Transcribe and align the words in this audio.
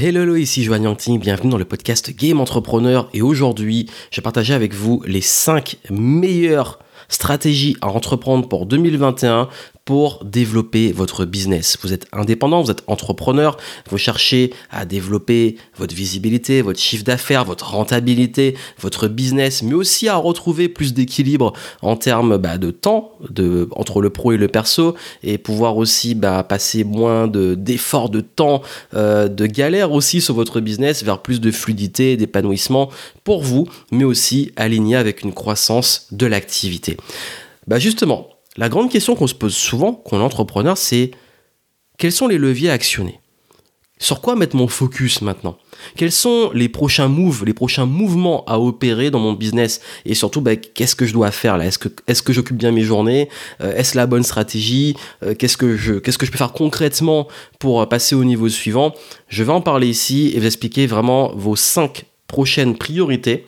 Hello, 0.00 0.22
hello, 0.22 0.36
ici 0.36 0.62
Joanne 0.62 0.84
Yangting, 0.84 1.18
bienvenue 1.18 1.50
dans 1.50 1.58
le 1.58 1.64
podcast 1.64 2.16
Game 2.16 2.40
Entrepreneur. 2.40 3.08
Et 3.14 3.20
aujourd'hui, 3.20 3.86
je 4.12 4.20
vais 4.20 4.22
partager 4.22 4.54
avec 4.54 4.72
vous 4.72 5.02
les 5.04 5.20
5 5.20 5.76
meilleures 5.90 6.78
stratégies 7.08 7.76
à 7.80 7.88
entreprendre 7.88 8.46
pour 8.46 8.66
2021 8.66 9.48
pour 9.88 10.22
développer 10.22 10.92
votre 10.92 11.24
business. 11.24 11.78
Vous 11.80 11.94
êtes 11.94 12.08
indépendant, 12.12 12.60
vous 12.60 12.70
êtes 12.70 12.82
entrepreneur, 12.88 13.56
vous 13.88 13.96
cherchez 13.96 14.52
à 14.70 14.84
développer 14.84 15.56
votre 15.78 15.94
visibilité, 15.94 16.60
votre 16.60 16.78
chiffre 16.78 17.04
d'affaires, 17.04 17.46
votre 17.46 17.70
rentabilité, 17.70 18.54
votre 18.78 19.08
business, 19.08 19.62
mais 19.62 19.72
aussi 19.72 20.06
à 20.06 20.16
retrouver 20.16 20.68
plus 20.68 20.92
d'équilibre 20.92 21.54
en 21.80 21.96
termes 21.96 22.36
bah, 22.36 22.58
de 22.58 22.70
temps 22.70 23.12
de, 23.30 23.66
entre 23.76 24.02
le 24.02 24.10
pro 24.10 24.32
et 24.32 24.36
le 24.36 24.48
perso 24.48 24.94
et 25.22 25.38
pouvoir 25.38 25.78
aussi 25.78 26.14
bah, 26.14 26.42
passer 26.42 26.84
moins 26.84 27.26
d'efforts 27.26 28.10
de, 28.10 28.20
temps, 28.20 28.60
euh, 28.92 29.26
de 29.26 29.46
galère 29.46 29.92
aussi 29.92 30.20
sur 30.20 30.34
votre 30.34 30.60
business 30.60 31.02
vers 31.02 31.22
plus 31.22 31.40
de 31.40 31.50
fluidité, 31.50 32.18
d'épanouissement 32.18 32.90
pour 33.24 33.42
vous, 33.42 33.66
mais 33.90 34.04
aussi 34.04 34.52
aligné 34.56 34.96
avec 34.96 35.22
une 35.22 35.32
croissance 35.32 36.08
de 36.12 36.26
l'activité. 36.26 36.98
Bah 37.66 37.78
justement, 37.78 38.28
la 38.58 38.68
grande 38.68 38.90
question 38.90 39.14
qu'on 39.14 39.28
se 39.28 39.34
pose 39.34 39.54
souvent 39.54 39.94
quand 39.94 40.16
on 40.16 40.20
est 40.20 40.24
entrepreneur, 40.24 40.76
c'est 40.76 41.12
quels 41.96 42.12
sont 42.12 42.26
les 42.26 42.38
leviers 42.38 42.70
à 42.70 42.72
actionner? 42.72 43.20
Sur 44.00 44.20
quoi 44.20 44.34
mettre 44.34 44.56
mon 44.56 44.68
focus 44.68 45.22
maintenant? 45.22 45.58
Quels 45.96 46.12
sont 46.12 46.50
les 46.52 46.68
prochains 46.68 47.08
moves, 47.08 47.44
les 47.44 47.54
prochains 47.54 47.86
mouvements 47.86 48.44
à 48.46 48.58
opérer 48.58 49.10
dans 49.10 49.20
mon 49.20 49.32
business? 49.32 49.80
Et 50.04 50.14
surtout, 50.14 50.40
bah, 50.40 50.56
qu'est-ce 50.56 50.96
que 50.96 51.06
je 51.06 51.12
dois 51.12 51.30
faire 51.30 51.56
là? 51.56 51.66
Est-ce 51.66 51.78
que, 51.78 51.88
est 52.06 52.20
que 52.22 52.32
j'occupe 52.32 52.56
bien 52.56 52.72
mes 52.72 52.82
journées? 52.82 53.28
Euh, 53.60 53.74
Est-ce 53.76 53.96
la 53.96 54.06
bonne 54.06 54.22
stratégie? 54.24 54.96
Euh, 55.22 55.34
qu'est-ce, 55.34 55.56
que 55.56 55.76
je, 55.76 55.94
qu'est-ce 55.94 56.18
que 56.18 56.26
je 56.26 56.32
peux 56.32 56.38
faire 56.38 56.52
concrètement 56.52 57.28
pour 57.60 57.80
euh, 57.80 57.86
passer 57.86 58.16
au 58.16 58.24
niveau 58.24 58.48
suivant? 58.48 58.92
Je 59.28 59.42
vais 59.44 59.52
en 59.52 59.60
parler 59.60 59.88
ici 59.88 60.32
et 60.34 60.40
vous 60.40 60.46
expliquer 60.46 60.86
vraiment 60.86 61.32
vos 61.34 61.56
cinq 61.56 62.06
prochaines 62.26 62.76
priorités 62.76 63.46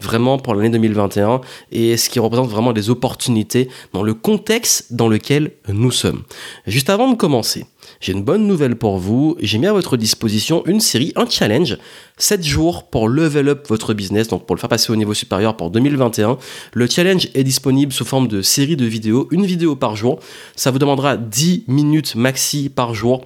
vraiment 0.00 0.38
pour 0.38 0.54
l'année 0.54 0.70
2021 0.70 1.40
et 1.72 1.96
ce 1.96 2.10
qui 2.10 2.18
représente 2.18 2.48
vraiment 2.48 2.72
des 2.72 2.90
opportunités 2.90 3.68
dans 3.92 4.02
le 4.02 4.14
contexte 4.14 4.92
dans 4.92 5.08
lequel 5.08 5.52
nous 5.68 5.90
sommes. 5.90 6.22
Juste 6.66 6.90
avant 6.90 7.10
de 7.10 7.16
commencer, 7.16 7.66
j'ai 8.00 8.12
une 8.12 8.22
bonne 8.22 8.46
nouvelle 8.46 8.76
pour 8.76 8.98
vous. 8.98 9.36
J'ai 9.40 9.58
mis 9.58 9.66
à 9.66 9.72
votre 9.72 9.96
disposition 9.96 10.64
une 10.66 10.80
série, 10.80 11.12
un 11.16 11.28
challenge, 11.28 11.78
7 12.18 12.44
jours 12.44 12.88
pour 12.88 13.08
level 13.08 13.48
up 13.48 13.66
votre 13.68 13.94
business, 13.94 14.28
donc 14.28 14.46
pour 14.46 14.56
le 14.56 14.60
faire 14.60 14.68
passer 14.68 14.92
au 14.92 14.96
niveau 14.96 15.14
supérieur 15.14 15.56
pour 15.56 15.70
2021. 15.70 16.38
Le 16.72 16.86
challenge 16.86 17.28
est 17.34 17.44
disponible 17.44 17.92
sous 17.92 18.04
forme 18.04 18.28
de 18.28 18.42
série 18.42 18.76
de 18.76 18.84
vidéos, 18.84 19.28
une 19.30 19.46
vidéo 19.46 19.76
par 19.76 19.96
jour. 19.96 20.18
Ça 20.56 20.70
vous 20.70 20.78
demandera 20.78 21.16
10 21.16 21.64
minutes 21.68 22.14
maxi 22.14 22.68
par 22.68 22.94
jour 22.94 23.22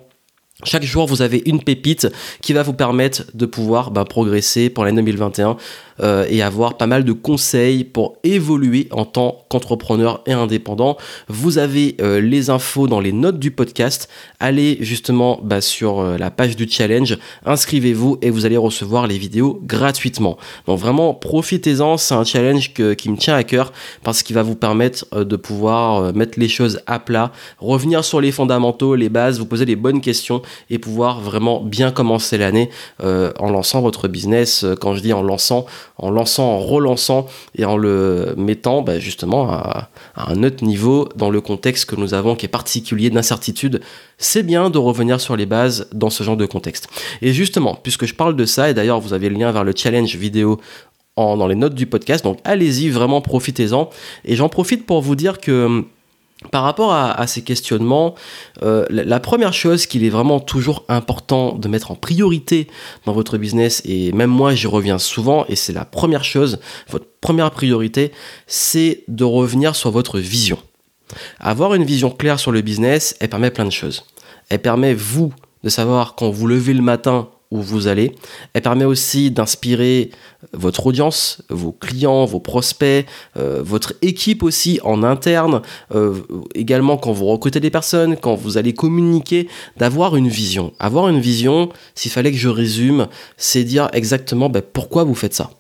chaque 0.65 0.83
jour, 0.83 1.07
vous 1.07 1.23
avez 1.23 1.43
une 1.47 1.63
pépite 1.63 2.09
qui 2.43 2.53
va 2.53 2.63
vous 2.63 2.75
permettre 2.75 3.25
de 3.33 3.47
pouvoir 3.47 3.91
bah, 3.91 4.05
progresser 4.05 4.69
pour 4.69 4.85
l'année 4.85 5.01
2021 5.01 5.57
euh, 6.03 6.25
et 6.29 6.43
avoir 6.43 6.77
pas 6.77 6.87
mal 6.87 7.05
de 7.05 7.13
conseils 7.13 7.85
pour 7.85 8.17
évoluer 8.25 8.89
en 8.91 9.05
tant 9.05 9.45
qu'entrepreneur 9.51 10.23
et 10.27 10.33
indépendant. 10.33 10.97
Vous 11.29 11.59
avez 11.59 11.97
euh, 12.01 12.21
les 12.21 12.49
infos 12.49 12.87
dans 12.87 13.01
les 13.01 13.13
notes 13.13 13.39
du 13.39 13.51
podcast. 13.51 14.09
Allez 14.39 14.79
justement 14.81 15.41
bah, 15.43 15.61
sur 15.61 16.01
euh, 16.01 16.17
la 16.17 16.31
page 16.31 16.57
du 16.57 16.69
challenge, 16.69 17.19
inscrivez-vous 17.45 18.19
et 18.23 18.31
vous 18.31 18.47
allez 18.47 18.57
recevoir 18.57 19.07
les 19.07 19.19
vidéos 19.19 19.61
gratuitement. 19.63 20.39
Donc 20.67 20.79
vraiment, 20.79 21.13
profitez-en. 21.13 21.99
C'est 21.99 22.15
un 22.15 22.25
challenge 22.25 22.73
qui 22.73 23.11
me 23.11 23.17
tient 23.17 23.35
à 23.35 23.45
cœur 23.45 23.73
parce 24.03 24.23
qu'il 24.23 24.35
va 24.35 24.43
vous 24.43 24.57
permettre 24.57 25.25
de 25.25 25.37
pouvoir 25.37 26.15
mettre 26.15 26.39
les 26.39 26.49
choses 26.49 26.81
à 26.87 26.99
plat, 26.99 27.33
revenir 27.59 28.05
sur 28.05 28.21
les 28.21 28.33
fondamentaux, 28.33 28.95
les 28.95 29.09
bases, 29.09 29.39
vous 29.39 29.47
poser 29.47 29.65
les 29.65 29.77
bonnes 29.77 30.01
questions 30.01 30.43
et 30.71 30.79
pouvoir 30.79 31.21
vraiment 31.21 31.61
bien 31.61 31.91
commencer 31.91 32.39
l'année 32.39 32.71
en 33.03 33.51
lançant 33.51 33.81
votre 33.81 34.09
business. 34.09 34.65
Quand 34.81 34.95
je 34.95 35.01
dis 35.01 35.13
en 35.13 35.23
lançant, 35.23 35.67
en 36.01 36.11
lançant, 36.11 36.55
en 36.55 36.59
relançant 36.59 37.27
et 37.57 37.65
en 37.65 37.77
le 37.77 38.35
mettant 38.37 38.83
bah, 38.83 38.99
justement 38.99 39.51
à, 39.51 39.91
un 40.17 40.43
autre 40.43 40.65
niveau 40.65 41.09
dans 41.17 41.31
le 41.31 41.41
contexte 41.41 41.85
que 41.85 41.97
nous 41.97 42.15
avons 42.15 42.35
qui 42.35 42.47
est 42.47 42.51
particulier 42.51 43.11
d'incertitude. 43.11 43.81
C'est 44.19 44.43
bien 44.43 44.71
de 44.71 44.79
revenir 44.79 45.21
sur 45.21 45.37
les 45.37 45.47
bases 45.47 45.89
dans 45.93 46.11
ce 46.11 46.23
genre 46.23 46.37
de 46.37 46.47
contexte. 46.47 46.89
Et 47.23 47.33
justement, 47.33 47.79
puisque 47.81 48.07
je 48.07 48.15
parle 48.15 48.37
de 48.37 48.45
ça, 48.45 48.71
et 48.71 48.75
d'ailleurs 48.75 49.01
vous 49.01 49.13
avez 49.13 49.29
le 49.29 49.37
lien 49.37 49.53
vers 49.53 49.65
le 49.65 49.73
challenge 49.77 50.17
vidéo 50.17 50.61
dans 51.17 51.47
les 51.47 51.55
notes 51.55 51.75
du 51.75 51.87
podcast, 51.87 52.25
donc 52.25 52.39
allez-y, 52.45 52.89
vraiment 52.89 53.21
profitez-en. 53.21 53.91
Et 54.25 54.37
j'en 54.37 54.49
profite 54.49 54.87
pour 54.87 55.03
vous 55.03 55.17
dire 55.17 55.39
que 55.39 55.85
par 56.51 56.63
rapport 56.63 56.93
à, 56.93 57.27
ces 57.27 57.43
questionnements, 57.43 58.15
euh, 58.63 58.87
la, 58.89 59.21
première 59.21 59.53
chose 59.53 59.87
qu'il 59.87 60.05
est 60.05 60.11
vraiment 60.11 60.41
toujours 60.41 60.85
important 60.89 61.53
de 61.53 61.69
mettre 61.69 61.91
en 61.91 61.97
priorité 61.97 62.67
dans 63.05 63.13
votre 63.13 63.37
business, 63.37 63.83
et 63.85 64.11
même 64.13 64.31
moi 64.31 64.55
j'y 64.55 64.67
reviens 64.67 64.99
souvent, 64.99 65.45
et 65.49 65.57
c'est 65.57 65.75
la 65.75 65.85
première 65.85 66.25
chose, 66.25 66.59
votre 66.89 67.07
première 67.21 67.51
priorité, 67.51 68.11
c'est 68.47 69.05
de 69.09 69.25
revenir 69.25 69.77
sur 69.77 69.91
votre 69.91 70.19
vision. 70.19 70.59
Avoir 71.41 71.75
une 71.75 71.85
vision 71.85 72.11
claire 72.11 72.41
sur 72.41 72.53
le 72.53 72.63
business, 72.63 73.17
elle 73.21 73.29
permet 73.29 73.51
plein 73.51 73.67
de 73.67 73.71
choses. 73.71 74.07
Elle 74.49 74.63
permet, 74.63 74.95
vous, 74.95 75.35
de 75.63 75.69
savoir 75.69 76.15
quand 76.15 76.31
vous 76.31 76.47
levez 76.47 76.73
le 76.73 76.83
matin 76.83 77.29
où 77.51 77.61
vous 77.61 77.89
allez. 77.89 78.15
Elle 78.55 78.63
permet 78.63 78.85
aussi 78.85 79.31
d'inspirer 79.31 80.11
votre 80.53 80.87
audience, 80.87 81.43
vos 81.51 81.73
clients, 81.73 82.25
vos 82.25 82.41
prospects, 82.41 83.07
euh, 83.37 83.61
votre 83.63 83.95
équipe 84.03 84.43
aussi 84.43 84.81
en 84.85 85.03
interne, 85.03 85.63
euh, 85.95 86.15
également 86.55 86.97
quand 86.97 87.13
vous 87.13 87.27
recrutez 87.27 87.61
des 87.61 87.71
personnes, 87.71 88.17
quand 88.17 88.35
vous 88.35 88.57
allez 88.57 88.73
communiquer, 88.73 89.49
d'avoir 89.77 90.17
une 90.17 90.29
vision. 90.29 90.73
Avoir 90.79 91.09
une 91.09 91.21
vision, 91.21 91.71
s'il 91.95 92.11
fallait 92.11 92.31
que 92.31 92.39
je 92.39 92.49
résume, 92.49 93.09
c'est 93.37 93.65
dire 93.65 93.89
exactement 93.93 94.49
ben, 94.49 94.63
pourquoi 94.63 95.05
vous 95.05 95.15
faites 95.15 95.35
ça. 95.35 95.51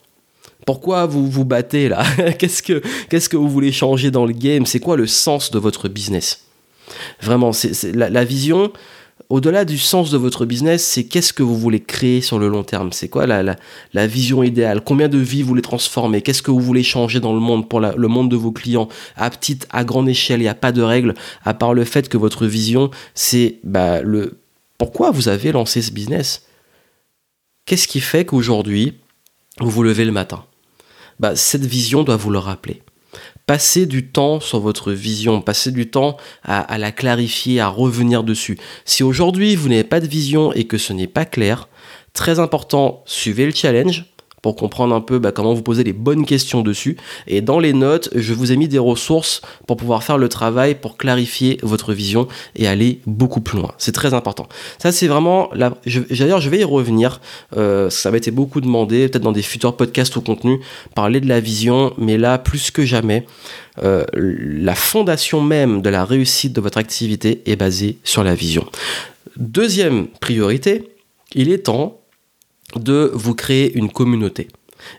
Pourquoi 0.66 1.06
vous 1.06 1.28
vous 1.28 1.44
battez 1.44 1.88
là? 1.88 2.04
Qu'est-ce, 2.38 2.62
que, 2.62 2.82
qu'est-ce 3.08 3.28
que 3.28 3.36
vous 3.36 3.48
voulez 3.48 3.72
changer 3.72 4.10
dans 4.10 4.26
le 4.26 4.32
game? 4.32 4.66
C'est 4.66 4.78
quoi 4.78 4.96
le 4.96 5.06
sens 5.06 5.50
de 5.50 5.58
votre 5.58 5.88
business? 5.88 6.44
Vraiment, 7.22 7.52
c'est, 7.52 7.94
la 7.94 8.24
vision, 8.24 8.72
au-delà 9.30 9.64
du 9.64 9.78
sens 9.78 10.10
de 10.10 10.18
votre 10.18 10.44
business, 10.44 10.84
c'est 10.84 11.04
qu'est-ce 11.04 11.32
que 11.32 11.44
vous 11.44 11.56
voulez 11.56 11.80
créer 11.80 12.20
sur 12.20 12.41
le 12.41 12.48
long 12.48 12.64
terme? 12.64 12.92
C'est 12.92 13.08
quoi 13.08 13.26
la, 13.26 14.06
vision 14.06 14.42
idéale? 14.42 14.82
Combien 14.82 15.08
de 15.08 15.18
vies 15.18 15.42
vous 15.42 15.48
voulez 15.48 15.62
transformer? 15.62 16.20
Qu'est-ce 16.20 16.42
que 16.42 16.50
vous 16.50 16.60
voulez 16.60 16.82
changer 16.82 17.20
dans 17.20 17.32
le 17.32 17.38
monde 17.38 17.69
pour 17.69 17.80
le 17.80 18.08
monde 18.08 18.28
de 18.28 18.36
vos 18.36 18.50
clients 18.50 18.88
À 19.16 19.30
petite, 19.30 19.69
à 19.70 19.84
grande 19.84 20.08
échelle, 20.08 20.40
il 20.40 20.44
n'y 20.44 20.48
a 20.48 20.54
pas 20.54 20.72
de 20.72 20.82
règle, 20.82 21.14
à 21.44 21.54
part 21.54 21.74
le 21.74 21.84
fait 21.84 22.08
que 22.08 22.19
votre 22.19 22.46
vision, 22.46 22.90
c'est 23.14 23.60
bah, 23.62 24.02
le 24.02 24.38
pourquoi 24.78 25.10
vous 25.10 25.28
avez 25.28 25.52
lancé 25.52 25.82
ce 25.82 25.92
business? 25.92 26.46
Qu'est-ce 27.66 27.86
qui 27.86 28.00
fait 28.00 28.24
qu'aujourd'hui, 28.24 28.94
vous 29.60 29.70
vous 29.70 29.82
levez 29.82 30.06
le 30.06 30.12
matin? 30.12 30.44
Bah, 31.20 31.36
Cette 31.36 31.66
vision 31.66 32.02
doit 32.02 32.16
vous 32.16 32.30
le 32.30 32.38
rappeler. 32.38 32.82
Passez 33.50 33.87
du 33.87 34.06
temps 34.06 34.38
sur 34.38 34.61
votre 34.61 34.93
vision, 34.93 35.41
passez 35.43 35.72
du 35.72 35.91
temps 35.91 36.16
à, 36.44 36.78
la 36.78 36.93
clarifier, 36.93 37.59
à 37.59 37.66
revenir 37.66 38.22
dessus. 38.22 38.56
Si 38.84 39.03
aujourd'hui 39.03 39.56
vous 39.56 39.69
n'avez 39.69 39.83
pas 39.83 39.99
de 39.99 40.06
vision 40.06 40.53
et 40.53 40.69
que 40.69 40.78
ce 40.78 40.93
n'est 40.93 41.09
pas 41.09 41.25
clair, 41.25 41.69
très 42.12 42.38
important, 42.38 43.03
suivez 43.06 43.47
le 43.47 43.50
challenge, 43.50 44.05
pour 44.42 44.56
comprendre 44.56 44.94
un 44.94 45.00
peu 45.00 45.18
bah, 45.18 45.32
comment 45.32 45.54
vous 45.54 45.62
poser 45.62 45.84
les 45.84 45.92
bonnes 45.92 46.24
questions 46.24 46.62
dessus. 46.62 46.96
Et 47.26 47.40
dans 47.40 47.58
les 47.58 47.72
notes, 47.72 48.08
je 48.14 48.34
vous 48.34 48.52
ai 48.52 48.56
mis 48.56 48.68
des 48.68 48.78
ressources 48.78 49.42
pour 49.66 49.76
pouvoir 49.76 50.02
faire 50.02 50.18
le 50.18 50.28
travail, 50.28 50.74
pour 50.74 50.96
clarifier 50.96 51.58
votre 51.62 51.92
vision 51.92 52.28
et 52.56 52.66
aller 52.66 53.00
beaucoup 53.06 53.40
plus 53.40 53.58
loin. 53.58 53.72
C'est 53.78 53.92
très 53.92 54.14
important. 54.14 54.48
Ça, 54.78 54.92
c'est 54.92 55.08
vraiment... 55.08 55.50
La... 55.52 55.74
D'ailleurs, 56.10 56.40
je 56.40 56.50
vais 56.50 56.60
y 56.60 56.64
revenir. 56.64 57.20
Euh, 57.56 57.90
ça 57.90 58.10
m'a 58.10 58.16
été 58.16 58.30
beaucoup 58.30 58.60
demandé, 58.60 59.08
peut-être 59.08 59.22
dans 59.22 59.32
des 59.32 59.42
futurs 59.42 59.76
podcasts 59.76 60.16
ou 60.16 60.20
contenus, 60.20 60.60
parler 60.94 61.20
de 61.20 61.28
la 61.28 61.40
vision. 61.40 61.92
Mais 61.98 62.16
là, 62.16 62.38
plus 62.38 62.70
que 62.70 62.84
jamais, 62.84 63.26
euh, 63.82 64.04
la 64.14 64.74
fondation 64.74 65.40
même 65.40 65.82
de 65.82 65.90
la 65.90 66.04
réussite 66.04 66.52
de 66.52 66.60
votre 66.60 66.78
activité 66.78 67.42
est 67.46 67.56
basée 67.56 67.98
sur 68.04 68.24
la 68.24 68.34
vision. 68.34 68.66
Deuxième 69.36 70.06
priorité, 70.20 70.88
il 71.34 71.52
est 71.52 71.64
temps 71.64 72.00
de 72.76 73.11
vous 73.14 73.34
créer 73.34 73.72
une 73.75 73.90
communauté. 73.90 74.49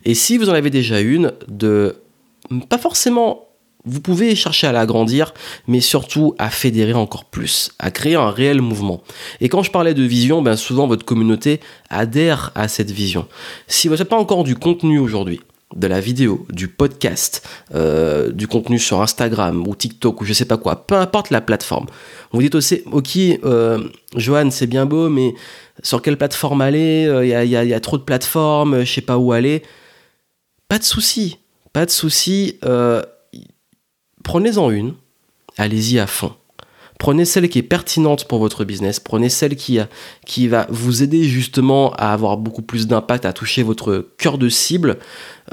Et 0.05 0.13
si 0.13 0.37
vous 0.37 0.49
en 0.49 0.53
avez 0.53 0.69
déjà 0.69 0.99
une, 1.01 1.33
de 1.47 1.95
pas 2.69 2.77
forcément 2.77 3.47
vous 3.85 4.01
pouvez 4.01 4.35
chercher 4.35 4.67
à 4.67 4.71
l'agrandir, 4.71 5.33
mais 5.67 5.81
surtout 5.81 6.35
à 6.37 6.49
fédérer 6.49 6.93
encore 6.93 7.25
plus, 7.25 7.71
à 7.79 7.91
créer 7.91 8.15
un 8.15 8.29
réel 8.29 8.61
mouvement. 8.61 9.01
Et 9.39 9.49
quand 9.49 9.63
je 9.63 9.71
parlais 9.71 9.93
de 9.93 10.03
vision, 10.03 10.41
ben 10.41 10.55
souvent 10.55 10.87
votre 10.87 11.05
communauté 11.05 11.59
adhère 11.89 12.51
à 12.55 12.67
cette 12.67 12.91
vision. 12.91 13.27
Si 13.67 13.87
vous 13.87 13.95
n'avez 13.95 14.05
pas 14.05 14.17
encore 14.17 14.43
du 14.43 14.55
contenu 14.55 14.99
aujourd'hui, 14.99 15.41
de 15.75 15.87
la 15.87 16.01
vidéo, 16.01 16.45
du 16.49 16.67
podcast, 16.67 17.47
euh, 17.73 18.31
du 18.31 18.47
contenu 18.47 18.77
sur 18.77 19.01
Instagram 19.01 19.65
ou 19.65 19.73
TikTok 19.73 20.21
ou 20.21 20.25
je 20.25 20.33
sais 20.33 20.45
pas 20.45 20.57
quoi, 20.57 20.85
peu 20.85 20.95
importe 20.95 21.29
la 21.29 21.39
plateforme. 21.39 21.85
Vous 22.33 22.41
dites 22.41 22.55
aussi, 22.55 22.81
ok, 22.91 23.17
euh, 23.17 23.79
Johan, 24.15 24.51
c'est 24.51 24.67
bien 24.67 24.85
beau, 24.85 25.09
mais 25.09 25.33
sur 25.83 26.01
quelle 26.01 26.17
plateforme 26.17 26.61
aller 26.61 27.03
Il 27.03 27.09
euh, 27.09 27.45
y, 27.45 27.73
a, 27.73 27.79
trop 27.79 27.97
de 27.97 28.03
plateformes, 28.03 28.83
je 28.83 28.91
sais 28.91 29.01
pas 29.01 29.17
où 29.17 29.31
aller. 29.31 29.63
Pas 30.67 30.79
de 30.79 30.83
souci, 30.83 31.37
pas 31.73 31.85
de 31.85 31.91
souci. 31.91 32.59
Prenez-en 34.23 34.69
une, 34.69 34.93
allez-y 35.57 35.99
à 35.99 36.07
fond. 36.07 36.33
Prenez 37.01 37.25
celle 37.25 37.49
qui 37.49 37.57
est 37.57 37.63
pertinente 37.63 38.25
pour 38.25 38.37
votre 38.37 38.63
business. 38.63 38.99
Prenez 38.99 39.29
celle 39.29 39.55
qui, 39.55 40.47
va 40.47 40.67
vous 40.69 41.01
aider 41.01 41.23
justement 41.23 41.93
à 41.93 42.13
avoir 42.13 42.37
beaucoup 42.37 42.61
plus 42.61 42.85
d'impact, 42.85 43.25
à 43.25 43.33
toucher 43.33 43.63
votre 43.63 44.05
cœur 44.19 44.37
de 44.37 44.49
cible. 44.49 44.99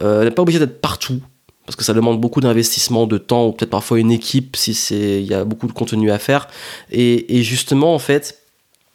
Euh, 0.00 0.24
n'est 0.24 0.30
pas 0.30 0.42
obligé 0.42 0.58
d'être 0.58 0.82
partout 0.82 1.22
parce 1.64 1.74
que 1.74 1.84
ça 1.84 1.94
demande 1.94 2.20
beaucoup 2.20 2.42
d'investissement, 2.42 3.06
de 3.06 3.16
temps, 3.16 3.46
ou 3.46 3.52
peut-être 3.52 3.70
parfois 3.70 3.98
une 3.98 4.10
équipe 4.10 4.56
si 4.56 4.72
il 4.90 5.24
y 5.24 5.32
a 5.32 5.44
beaucoup 5.44 5.66
de 5.66 5.72
contenu 5.72 6.10
à 6.10 6.18
faire. 6.18 6.48
Et 6.90 7.42
justement, 7.42 7.94
en 7.94 7.98
fait, 7.98 8.42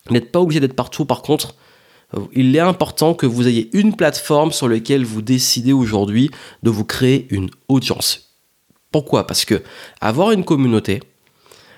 n'êtes 0.09 0.31
pas 0.31 0.39
obligé 0.39 0.59
d'être 0.59 0.75
partout. 0.75 1.05
Par 1.05 1.21
contre, 1.21 1.55
il 2.33 2.55
est 2.55 2.59
important 2.59 3.13
que 3.13 3.25
vous 3.25 3.47
ayez 3.47 3.69
une 3.73 3.95
plateforme 3.95 4.51
sur 4.51 4.67
laquelle 4.67 5.05
vous 5.05 5.21
décidez 5.21 5.73
aujourd'hui 5.73 6.29
de 6.61 6.69
vous 6.69 6.85
créer 6.85 7.27
une 7.29 7.49
audience. 7.67 8.35
Pourquoi? 8.91 9.25
Parce 9.25 9.45
que 9.45 9.63
avoir 10.01 10.31
une 10.31 10.45
communauté, 10.45 11.01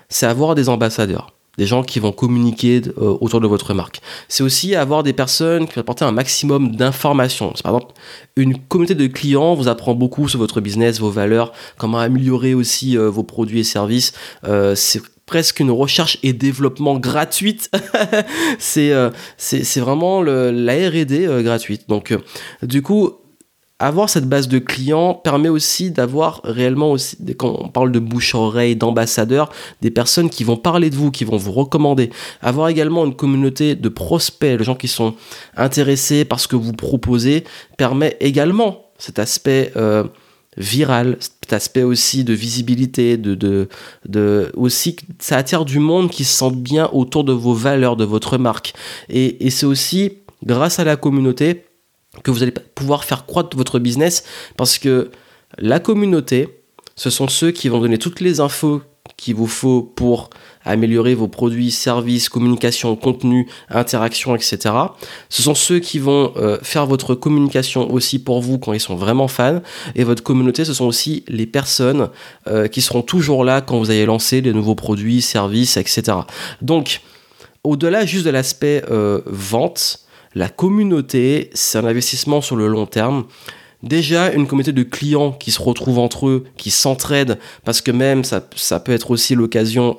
c'est 0.08 0.26
avoir 0.26 0.54
des 0.54 0.68
ambassadeurs, 0.68 1.32
des 1.56 1.66
gens 1.66 1.82
qui 1.82 1.98
vont 1.98 2.12
communiquer 2.12 2.82
euh, 2.98 3.16
autour 3.20 3.40
de 3.40 3.46
votre 3.46 3.72
marque. 3.72 4.02
C'est 4.28 4.42
aussi 4.42 4.74
avoir 4.74 5.02
des 5.02 5.14
personnes 5.14 5.66
qui 5.66 5.74
vont 5.74 5.80
apporter 5.80 6.04
un 6.04 6.12
maximum 6.12 6.76
d'informations. 6.76 7.54
Par 7.62 7.74
exemple, 7.74 7.94
une 8.36 8.58
communauté 8.58 8.94
de 8.94 9.06
clients 9.06 9.54
vous 9.54 9.68
apprend 9.68 9.94
beaucoup 9.94 10.28
sur 10.28 10.38
votre 10.38 10.60
business, 10.60 11.00
vos 11.00 11.10
valeurs, 11.10 11.52
comment 11.78 11.98
améliorer 11.98 12.52
aussi 12.52 12.98
euh, 12.98 13.08
vos 13.08 13.22
produits 13.22 13.60
et 13.60 13.64
services. 13.64 14.12
Euh, 14.44 14.74
c'est 14.74 15.00
presque 15.26 15.60
une 15.60 15.70
recherche 15.70 16.18
et 16.22 16.32
développement 16.32 16.98
gratuite. 16.98 17.70
c'est 18.58 18.92
c'est 19.36 19.80
vraiment 19.80 20.22
le, 20.22 20.50
la 20.50 20.74
R&D 20.88 21.42
gratuite. 21.42 21.88
Donc 21.88 22.16
du 22.62 22.82
coup, 22.82 23.12
avoir 23.78 24.08
cette 24.08 24.26
base 24.26 24.48
de 24.48 24.58
clients 24.58 25.12
permet 25.12 25.50
aussi 25.50 25.90
d'avoir 25.90 26.40
réellement 26.44 26.92
aussi, 26.92 27.18
quand 27.36 27.58
on 27.60 27.68
parle 27.68 27.92
de 27.92 27.98
bouche-oreille, 27.98 28.74
d'ambassadeurs, 28.74 29.50
des 29.82 29.90
personnes 29.90 30.30
qui 30.30 30.44
vont 30.44 30.56
parler 30.56 30.88
de 30.88 30.96
vous, 30.96 31.10
qui 31.10 31.24
vont 31.24 31.36
vous 31.36 31.52
recommander. 31.52 32.10
Avoir 32.40 32.68
également 32.68 33.04
une 33.04 33.14
communauté 33.14 33.74
de 33.74 33.88
prospects, 33.90 34.58
de 34.58 34.64
gens 34.64 34.76
qui 34.76 34.88
sont 34.88 35.14
intéressés 35.56 36.24
par 36.24 36.40
ce 36.40 36.48
que 36.48 36.56
vous 36.56 36.72
proposez, 36.72 37.44
permet 37.76 38.16
également 38.20 38.86
cet 38.98 39.18
aspect 39.18 39.72
euh, 39.76 40.04
viral, 40.56 41.16
cet 41.20 41.52
aspect 41.52 41.82
aussi 41.82 42.24
de 42.24 42.32
visibilité, 42.32 43.16
de, 43.16 43.34
de, 43.34 43.68
de 44.08 44.50
aussi 44.54 44.96
ça 45.18 45.36
attire 45.36 45.64
du 45.64 45.78
monde 45.78 46.10
qui 46.10 46.24
se 46.24 46.36
sente 46.36 46.56
bien 46.56 46.88
autour 46.92 47.24
de 47.24 47.32
vos 47.32 47.54
valeurs, 47.54 47.96
de 47.96 48.04
votre 48.04 48.38
marque. 48.38 48.74
Et, 49.08 49.46
et 49.46 49.50
c'est 49.50 49.66
aussi 49.66 50.18
grâce 50.44 50.78
à 50.78 50.84
la 50.84 50.96
communauté 50.96 51.64
que 52.22 52.30
vous 52.30 52.42
allez 52.42 52.54
pouvoir 52.74 53.04
faire 53.04 53.26
croître 53.26 53.56
votre 53.56 53.78
business 53.78 54.24
parce 54.56 54.78
que 54.78 55.10
la 55.58 55.80
communauté, 55.80 56.48
ce 56.94 57.10
sont 57.10 57.28
ceux 57.28 57.50
qui 57.50 57.68
vont 57.68 57.80
donner 57.80 57.98
toutes 57.98 58.20
les 58.20 58.40
infos 58.40 58.82
qu'il 59.16 59.34
vous 59.34 59.46
faut 59.46 59.82
pour 59.82 60.30
améliorer 60.66 61.14
vos 61.14 61.28
produits, 61.28 61.70
services, 61.70 62.28
communication, 62.28 62.94
contenu, 62.96 63.48
interaction, 63.70 64.34
etc. 64.34 64.74
Ce 65.28 65.42
sont 65.42 65.54
ceux 65.54 65.78
qui 65.78 65.98
vont 65.98 66.32
euh, 66.36 66.58
faire 66.62 66.86
votre 66.86 67.14
communication 67.14 67.90
aussi 67.90 68.18
pour 68.18 68.40
vous 68.40 68.58
quand 68.58 68.72
ils 68.72 68.80
sont 68.80 68.96
vraiment 68.96 69.28
fans. 69.28 69.62
Et 69.94 70.04
votre 70.04 70.22
communauté, 70.22 70.64
ce 70.64 70.74
sont 70.74 70.84
aussi 70.84 71.24
les 71.28 71.46
personnes 71.46 72.10
euh, 72.48 72.68
qui 72.68 72.82
seront 72.82 73.02
toujours 73.02 73.44
là 73.44 73.60
quand 73.60 73.78
vous 73.78 73.90
allez 73.90 74.06
lancer 74.06 74.40
les 74.40 74.52
nouveaux 74.52 74.74
produits, 74.74 75.22
services, 75.22 75.76
etc. 75.76 76.18
Donc, 76.60 77.00
au-delà 77.64 78.04
juste 78.04 78.26
de 78.26 78.30
l'aspect 78.30 78.82
euh, 78.90 79.22
vente, 79.26 80.00
la 80.34 80.48
communauté, 80.48 81.50
c'est 81.54 81.78
un 81.78 81.84
investissement 81.84 82.40
sur 82.40 82.56
le 82.56 82.66
long 82.66 82.86
terme. 82.86 83.24
Déjà, 83.82 84.32
une 84.32 84.46
communauté 84.46 84.72
de 84.72 84.82
clients 84.82 85.32
qui 85.32 85.52
se 85.52 85.62
retrouvent 85.62 85.98
entre 85.98 86.28
eux, 86.28 86.44
qui 86.56 86.70
s'entraident, 86.70 87.38
parce 87.64 87.80
que 87.80 87.90
même 87.90 88.24
ça, 88.24 88.40
peut 88.40 88.92
être 88.92 89.10
aussi 89.10 89.34
l'occasion 89.34 89.98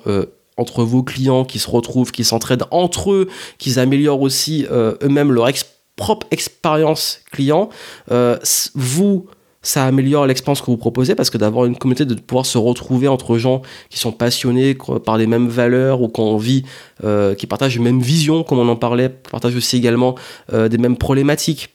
entre 0.58 0.82
vos 0.82 1.02
clients 1.02 1.44
qui 1.44 1.58
se 1.58 1.70
retrouvent, 1.70 2.10
qui 2.12 2.24
s'entraident 2.24 2.64
entre 2.70 3.12
eux, 3.12 3.28
qu'ils 3.56 3.78
améliorent 3.78 4.20
aussi 4.20 4.66
euh, 4.70 4.96
eux-mêmes 5.02 5.32
leur 5.32 5.48
propre 5.96 6.26
expérience 6.30 7.20
client. 7.32 7.70
Euh, 8.12 8.36
vous, 8.74 9.26
ça 9.62 9.84
améliore 9.84 10.26
l'expérience 10.26 10.60
que 10.60 10.66
vous 10.66 10.76
proposez 10.76 11.14
parce 11.14 11.30
que 11.30 11.38
d'avoir 11.38 11.64
une 11.64 11.76
communauté, 11.76 12.04
de 12.04 12.14
pouvoir 12.14 12.46
se 12.46 12.58
retrouver 12.58 13.08
entre 13.08 13.38
gens 13.38 13.62
qui 13.88 13.98
sont 13.98 14.12
passionnés 14.12 14.76
par 15.04 15.16
les 15.16 15.26
mêmes 15.26 15.48
valeurs 15.48 16.02
ou 16.02 16.08
qu'on 16.08 16.36
vit, 16.36 16.64
euh, 17.04 17.34
qui 17.34 17.46
partagent 17.46 17.76
une 17.76 17.84
même 17.84 18.00
vision, 18.00 18.42
comme 18.42 18.58
on 18.58 18.68
en 18.68 18.76
parlait, 18.76 19.08
partagent 19.08 19.56
aussi 19.56 19.76
également 19.76 20.14
des 20.52 20.78
mêmes 20.78 20.96
problématiques. 20.96 21.70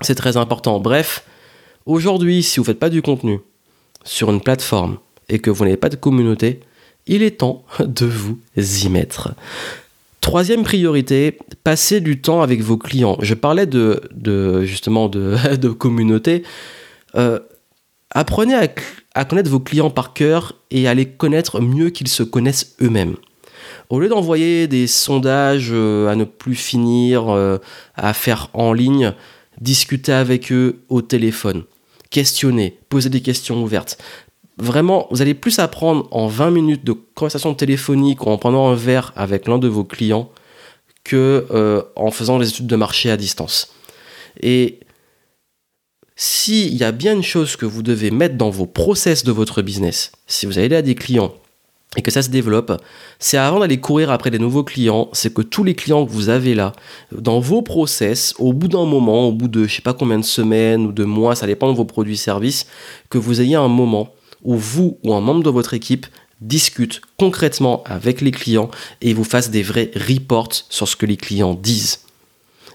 C'est 0.00 0.14
très 0.14 0.36
important. 0.36 0.80
Bref, 0.80 1.24
aujourd'hui, 1.84 2.42
si 2.42 2.58
vous 2.58 2.62
ne 2.62 2.66
faites 2.66 2.78
pas 2.78 2.88
du 2.88 3.02
contenu 3.02 3.40
sur 4.04 4.30
une 4.30 4.40
plateforme 4.40 4.98
et 5.28 5.38
que 5.38 5.50
vous 5.50 5.64
n'avez 5.64 5.76
pas 5.76 5.90
de 5.90 5.96
communauté, 5.96 6.60
il 7.06 7.22
est 7.22 7.38
temps 7.38 7.64
de 7.80 8.06
vous 8.06 8.38
y 8.56 8.88
mettre. 8.88 9.34
Troisième 10.20 10.64
priorité, 10.64 11.38
passer 11.64 12.00
du 12.00 12.20
temps 12.20 12.42
avec 12.42 12.60
vos 12.60 12.76
clients. 12.76 13.16
Je 13.22 13.34
parlais 13.34 13.66
de, 13.66 14.02
justement 14.64 15.08
de, 15.08 15.68
communauté. 15.68 16.42
Euh, 17.16 17.40
apprenez 18.10 18.54
à, 19.14 19.24
connaître 19.24 19.50
vos 19.50 19.60
clients 19.60 19.90
par 19.90 20.12
cœur 20.12 20.54
et 20.70 20.88
à 20.88 20.94
les 20.94 21.06
connaître 21.06 21.60
mieux 21.60 21.90
qu'ils 21.90 22.08
se 22.08 22.22
connaissent 22.22 22.76
eux-mêmes. 22.82 23.16
Au 23.88 23.98
lieu 23.98 24.08
d'envoyer 24.08 24.68
des 24.68 24.86
sondages 24.86 25.70
euh, 25.72 26.08
à 26.08 26.16
ne 26.16 26.24
plus 26.24 26.54
finir, 26.54 27.28
euh, 27.30 27.58
à 27.96 28.12
faire 28.12 28.48
en 28.52 28.72
ligne, 28.72 29.14
discutez 29.60 30.12
avec 30.12 30.52
eux 30.52 30.82
au 30.88 31.02
téléphone, 31.02 31.64
questionnez, 32.10 32.78
posez 32.88 33.08
des 33.08 33.20
questions 33.20 33.62
ouvertes. 33.62 33.98
Vraiment, 34.60 35.06
vous 35.10 35.22
allez 35.22 35.32
plus 35.34 35.58
apprendre 35.58 36.06
en 36.10 36.26
20 36.26 36.50
minutes 36.50 36.84
de 36.84 36.92
conversation 36.92 37.54
téléphonique 37.54 38.26
ou 38.26 38.28
en 38.28 38.36
prenant 38.36 38.68
un 38.68 38.74
verre 38.74 39.12
avec 39.16 39.48
l'un 39.48 39.58
de 39.58 39.68
vos 39.68 39.84
clients 39.84 40.30
que 41.02 41.84
en 41.96 42.10
faisant 42.10 42.38
des 42.38 42.48
études 42.48 42.66
de 42.66 42.76
marché 42.76 43.10
à 43.10 43.16
distance. 43.16 43.72
Et 44.42 44.80
s'il 46.14 46.76
y 46.76 46.84
a 46.84 46.92
bien 46.92 47.14
une 47.14 47.22
chose 47.22 47.56
que 47.56 47.64
vous 47.64 47.82
devez 47.82 48.10
mettre 48.10 48.36
dans 48.36 48.50
vos 48.50 48.66
process 48.66 49.24
de 49.24 49.32
votre 49.32 49.62
business, 49.62 50.12
si 50.26 50.44
vous 50.44 50.58
allez 50.58 50.76
à 50.76 50.82
des 50.82 50.94
clients 50.94 51.32
et 51.96 52.02
que 52.02 52.10
ça 52.10 52.20
se 52.20 52.28
développe, 52.28 52.80
c'est 53.18 53.38
avant 53.38 53.60
d'aller 53.60 53.80
courir 53.80 54.10
après 54.10 54.30
des 54.30 54.38
nouveaux 54.38 54.62
clients, 54.62 55.08
c'est 55.12 55.32
que 55.32 55.42
tous 55.42 55.64
les 55.64 55.74
clients 55.74 56.04
que 56.04 56.10
vous 56.12 56.28
avez 56.28 56.54
là, 56.54 56.72
dans 57.10 57.40
vos 57.40 57.62
process, 57.62 58.34
au 58.38 58.52
bout 58.52 58.68
d'un 58.68 58.84
moment, 58.84 59.26
au 59.26 59.32
bout 59.32 59.48
de 59.48 59.64
je 59.64 59.76
sais 59.76 59.82
pas 59.82 59.94
combien 59.94 60.18
de 60.18 60.24
semaines 60.24 60.86
ou 60.86 60.92
de 60.92 61.04
mois, 61.04 61.34
ça 61.34 61.46
dépend 61.46 61.72
de 61.72 61.76
vos 61.76 61.86
produits 61.86 62.14
et 62.14 62.18
services, 62.18 62.66
que 63.08 63.16
vous 63.16 63.40
ayez 63.40 63.56
un 63.56 63.68
moment 63.68 64.12
où 64.42 64.56
vous 64.56 64.98
ou 65.02 65.14
un 65.14 65.20
membre 65.20 65.42
de 65.42 65.50
votre 65.50 65.74
équipe 65.74 66.06
discute 66.40 67.00
concrètement 67.18 67.82
avec 67.84 68.20
les 68.20 68.30
clients 68.30 68.70
et 69.02 69.12
vous 69.12 69.24
fasse 69.24 69.50
des 69.50 69.62
vrais 69.62 69.90
reports 69.94 70.64
sur 70.68 70.88
ce 70.88 70.96
que 70.96 71.06
les 71.06 71.16
clients 71.16 71.54
disent 71.54 72.00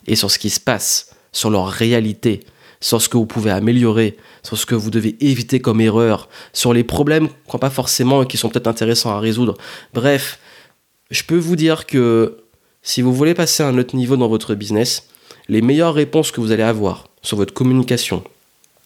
et 0.08 0.16
sur 0.16 0.30
ce 0.30 0.38
qui 0.38 0.50
se 0.50 0.60
passe, 0.60 1.16
sur 1.32 1.50
leur 1.50 1.68
réalité, 1.68 2.42
sur 2.80 3.02
ce 3.02 3.10
que 3.10 3.18
vous 3.18 3.26
pouvez 3.26 3.52
améliorer, 3.52 4.18
sur 4.44 4.58
ce 4.58 4.66
que 4.66 4.76
vous 4.76 4.92
devez 4.92 5.16
éviter 5.20 5.60
comme 5.60 5.82
erreur, 5.82 6.30
sur 6.54 6.74
les 6.74 6.84
problèmes 6.84 7.28
qui 7.50 7.58
pas 7.58 7.70
forcément 7.70 8.22
et 8.22 8.28
qui 8.28 8.38
sont 8.38 8.50
peut-être 8.50 8.68
intéressants 8.68 9.12
à 9.12 9.20
résoudre. 9.20 9.56
Bref, 9.94 10.40
je 11.10 11.24
peux 11.24 11.38
vous 11.38 11.56
dire 11.56 11.86
que 11.86 12.38
si 12.84 13.02
vous 13.02 13.14
voulez 13.14 13.34
passer 13.34 13.64
à 13.64 13.68
un 13.68 13.78
autre 13.80 13.96
niveau 13.96 14.18
dans 14.18 14.28
votre 14.28 14.54
business, 14.54 15.08
les 15.48 15.62
meilleures 15.62 15.94
réponses 15.94 16.32
que 16.32 16.42
vous 16.42 16.52
allez 16.52 16.64
avoir 16.64 17.08
sur 17.22 17.38
votre 17.38 17.54
communication, 17.54 18.24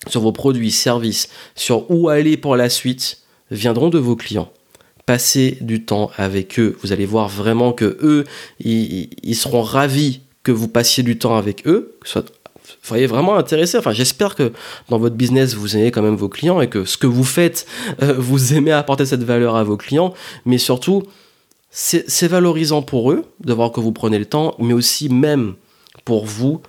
sur 0.07 0.21
vos 0.21 0.31
produits, 0.31 0.71
services, 0.71 1.29
sur 1.55 1.89
où 1.91 2.09
aller 2.09 2.37
pour 2.37 2.55
la 2.55 2.69
suite, 2.69 3.19
viendront 3.51 3.89
de 3.89 3.99
vos 3.99 4.15
clients. 4.15 4.51
Passez 5.05 5.57
du 5.61 5.83
temps 5.85 6.11
avec 6.17 6.59
eux. 6.59 6.77
Vous 6.81 6.91
allez 6.91 7.05
voir 7.05 7.27
vraiment 7.29 7.73
que 7.73 7.97
eux, 8.01 8.25
ils, 8.59 9.09
ils 9.23 9.35
seront 9.35 9.61
ravis 9.61 10.21
que 10.43 10.51
vous 10.51 10.67
passiez 10.67 11.03
du 11.03 11.17
temps 11.17 11.35
avec 11.35 11.67
eux, 11.67 11.97
soyez 12.81 13.07
vraiment 13.07 13.35
intéressé. 13.35 13.77
Enfin, 13.77 13.91
j'espère 13.91 14.35
que 14.35 14.51
dans 14.89 14.97
votre 14.97 15.15
business, 15.15 15.53
vous 15.55 15.75
aimez 15.75 15.91
quand 15.91 16.01
même 16.01 16.15
vos 16.15 16.29
clients 16.29 16.61
et 16.61 16.69
que 16.69 16.85
ce 16.85 16.97
que 16.97 17.07
vous 17.07 17.23
faites, 17.23 17.65
euh, 18.01 18.13
vous 18.17 18.53
aimez 18.53 18.71
apporter 18.71 19.05
cette 19.05 19.23
valeur 19.23 19.55
à 19.55 19.63
vos 19.63 19.77
clients. 19.77 20.13
Mais 20.45 20.57
surtout, 20.57 21.03
c'est 21.71 22.27
valorisant 22.27 22.81
pour 22.81 23.11
eux 23.11 23.25
de 23.43 23.53
voir 23.53 23.71
que 23.71 23.79
vous 23.79 23.91
prenez 23.91 24.17
le 24.17 24.25
temps, 24.25 24.55
mais 24.59 24.73
aussi 24.73 25.09
même 25.09 25.53
pour 26.03 26.25
vous, 26.25 26.61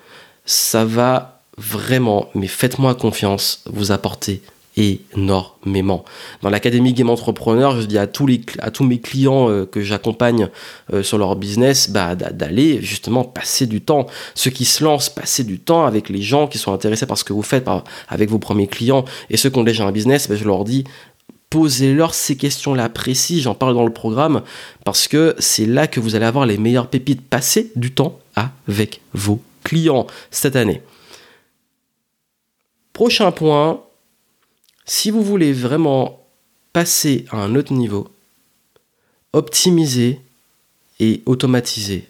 ça 0.44 0.84
va 0.84 1.39
vraiment, 1.60 2.28
mais 2.34 2.46
faites-moi 2.46 2.94
confiance, 2.94 3.62
vous 3.66 3.92
apporter 3.92 4.42
énormément. 4.76 6.04
Dans 6.42 6.48
l'académie 6.48 6.94
Game 6.94 7.10
Entrepreneur, 7.10 7.78
je 7.80 7.86
dis 7.86 7.98
à 7.98 8.06
tous, 8.06 8.26
les, 8.26 8.40
à 8.60 8.70
tous 8.70 8.84
mes 8.84 8.98
clients 8.98 9.50
euh, 9.50 9.66
que 9.66 9.82
j'accompagne 9.82 10.48
euh, 10.92 11.02
sur 11.02 11.18
leur 11.18 11.36
business 11.36 11.90
bah, 11.90 12.14
d'aller 12.14 12.80
justement 12.80 13.24
passer 13.24 13.66
du 13.66 13.80
temps. 13.82 14.06
Ceux 14.34 14.50
qui 14.50 14.64
se 14.64 14.82
lancent, 14.82 15.10
passer 15.10 15.44
du 15.44 15.58
temps 15.58 15.84
avec 15.84 16.08
les 16.08 16.22
gens 16.22 16.46
qui 16.46 16.56
sont 16.56 16.72
intéressés 16.72 17.04
par 17.06 17.18
ce 17.18 17.24
que 17.24 17.32
vous 17.32 17.42
faites 17.42 17.66
avec 18.08 18.30
vos 18.30 18.38
premiers 18.38 18.68
clients. 18.68 19.04
Et 19.28 19.36
ceux 19.36 19.50
qui 19.50 19.58
ont 19.58 19.64
déjà 19.64 19.84
un 19.84 19.92
business, 19.92 20.28
bah, 20.28 20.36
je 20.36 20.44
leur 20.44 20.64
dis 20.64 20.84
posez-leur 21.50 22.14
ces 22.14 22.36
questions-là 22.36 22.88
précises, 22.88 23.42
j'en 23.42 23.56
parle 23.56 23.74
dans 23.74 23.84
le 23.84 23.92
programme, 23.92 24.42
parce 24.84 25.08
que 25.08 25.34
c'est 25.40 25.66
là 25.66 25.88
que 25.88 25.98
vous 25.98 26.14
allez 26.14 26.24
avoir 26.24 26.46
les 26.46 26.58
meilleures 26.58 26.86
pépites. 26.86 27.20
Passez 27.22 27.72
du 27.74 27.90
temps 27.90 28.20
avec 28.36 29.00
vos 29.14 29.42
clients 29.64 30.06
cette 30.30 30.54
année. 30.54 30.80
Prochain 33.00 33.32
point, 33.32 33.82
si 34.84 35.10
vous 35.10 35.22
voulez 35.22 35.54
vraiment 35.54 36.22
passer 36.74 37.24
à 37.30 37.38
un 37.38 37.54
autre 37.54 37.72
niveau, 37.72 38.10
optimiser 39.32 40.20
et 40.98 41.22
automatiser 41.24 42.06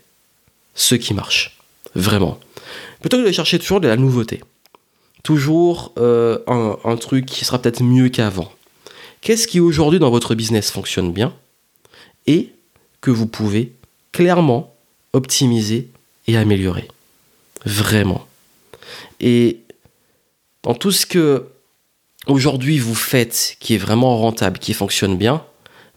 ce 0.75 0.97
qui 0.97 1.15
marche. 1.15 1.57
Vraiment. 1.95 2.41
Plutôt 2.99 3.19
que 3.19 3.27
de 3.29 3.31
chercher 3.31 3.61
toujours 3.61 3.81
de 3.81 3.87
la 3.87 3.97
nouveauté. 3.97 4.43
Toujours 5.23 5.93
euh, 5.97 6.41
un, 6.49 6.77
un 6.83 6.97
truc 6.97 7.25
qui 7.25 7.45
sera 7.45 7.63
peut-être 7.63 7.85
mieux 7.85 8.09
qu'avant. 8.09 8.51
Qu'est-ce 9.21 9.47
qui 9.47 9.61
aujourd'hui 9.61 10.01
dans 10.01 10.11
votre 10.11 10.35
business 10.35 10.73
fonctionne 10.73 11.13
bien 11.13 11.33
et 12.27 12.51
que 13.01 13.13
vous 13.13 13.29
pouvez 13.29 13.71
clairement 14.11 14.75
optimiser 15.13 15.89
et 16.27 16.37
améliorer? 16.37 16.89
Vraiment. 17.65 18.27
Et 19.21 19.61
dans 20.63 20.75
tout 20.75 20.93
ce 20.93 21.07
que 21.07 21.47
aujourd'hui 22.27 22.79
vous 22.79 22.95
faites 22.95 23.57
qui 23.61 23.75
est 23.75 23.79
vraiment 23.79 24.17
rentable, 24.19 24.59
qui 24.59 24.75
fonctionne 24.75 25.17
bien, 25.17 25.45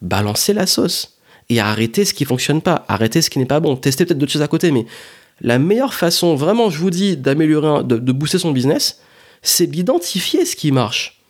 balancez 0.01 0.53
la 0.53 0.67
sauce 0.67 1.17
et 1.49 1.59
arrêtez 1.59 2.05
ce 2.05 2.13
qui 2.13 2.25
fonctionne 2.25 2.61
pas, 2.61 2.85
arrêtez 2.87 3.21
ce 3.21 3.29
qui 3.29 3.39
n'est 3.39 3.45
pas 3.45 3.59
bon, 3.59 3.75
testez 3.75 4.05
peut-être 4.05 4.17
d'autres 4.17 4.31
choses 4.31 4.41
à 4.41 4.47
côté, 4.47 4.71
mais 4.71 4.85
la 5.41 5.59
meilleure 5.59 5.93
façon, 5.93 6.35
vraiment, 6.35 6.69
je 6.69 6.77
vous 6.79 6.89
dis, 6.89 7.17
d'améliorer, 7.17 7.83
de, 7.83 8.11
booster 8.11 8.39
son 8.39 8.51
business, 8.51 9.01
c'est 9.41 9.67
d'identifier 9.67 10.45
ce 10.45 10.55
qui 10.55 10.71
marche 10.71 11.21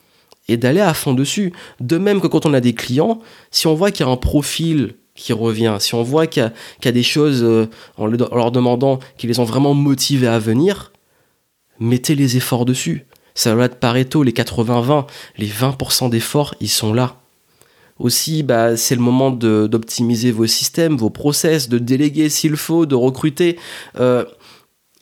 et 0.48 0.58
d'aller 0.58 0.82
à 0.82 0.94
fond 0.94 1.14
dessus. 1.14 1.54
De 1.80 1.98
même 1.98 2.22
que 2.22 2.28
quand 2.28 2.46
on 2.46 2.54
a 2.54 2.60
des 2.60 2.74
clients, 2.74 3.20
si 3.50 3.66
on 3.66 3.74
voit 3.74 3.92
qu'il 3.92 4.06
y 4.06 4.10
a 4.10 4.12
un 4.12 4.18
profil 4.18 4.96
qui 5.16 5.34
revient, 5.34 5.78
si 5.80 5.96
on 5.96 6.04
voit 6.04 6.28
qu'il 6.28 6.52
y, 6.84 6.88
a 6.88 6.92
des 6.92 7.04
choses 7.04 7.44
euh, 7.44 7.70
en, 7.98 8.08
leur 8.08 8.52
demandant 8.52 9.00
qu'ils 9.18 9.30
les 9.30 9.40
ont 9.40 9.46
vraiment 9.46 9.74
motivés 9.74 10.28
à 10.28 10.40
venir, 10.40 10.92
mettez 11.80 12.16
les 12.16 12.38
efforts 12.38 12.66
dessus. 12.66 13.06
Ça 13.36 13.56
va 13.56 13.66
être 13.66 13.80
Pareto, 13.80 14.24
les 14.24 14.32
80-20, 14.32 15.08
les 15.38 15.48
20% 15.48 16.10
d'efforts, 16.10 16.56
ils 16.60 16.70
sont 16.70 16.94
là. 16.94 17.18
Aussi, 18.00 18.44
bah, 18.44 18.76
c'est 18.76 18.96
le 18.96 19.02
moment 19.02 19.32
d'optimiser 19.32 20.32
vos 20.32 20.48
systèmes, 20.48 20.98
vos 20.98 21.10
process, 21.10 21.70
de 21.70 21.78
déléguer 21.78 22.30
s'il 22.30 22.58
faut, 22.58 22.86
de 22.86 22.96
recruter. 22.96 23.58
Euh, 24.00 24.26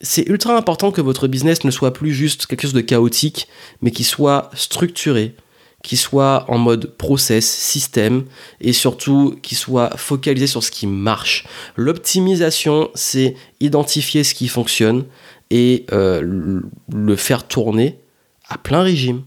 c'est 0.02 0.28
ultra 0.28 0.58
important 0.58 0.92
que 0.92 1.02
votre 1.02 1.28
business 1.28 1.64
ne 1.64 1.72
soit 1.72 1.94
plus 1.94 2.14
juste 2.14 2.48
quelque 2.48 2.62
chose 2.62 2.74
de 2.74 2.82
chaotique, 2.82 3.48
mais 3.82 3.92
qui 3.92 4.04
soit 4.04 4.50
structuré, 4.54 5.36
qui 5.84 5.96
soit 5.96 6.46
en 6.50 6.58
mode 6.58 6.98
process, 6.98 7.48
système, 7.48 8.26
et 8.60 8.74
surtout 8.74 9.38
qui 9.42 9.56
soit 9.56 9.96
focalisé 9.98 10.48
sur 10.48 10.64
ce 10.64 10.72
qui 10.72 10.88
marche. 10.88 11.46
L'optimisation, 11.76 12.90
c'est 12.94 13.36
identifier 13.60 14.24
ce 14.24 14.34
qui 14.34 14.48
fonctionne 14.48 15.06
et 15.50 15.86
euh, 15.92 16.62
le 16.92 17.16
faire 17.16 17.48
tourner 17.48 17.98
à 18.52 18.58
plein 18.58 18.84
régime, 18.84 19.24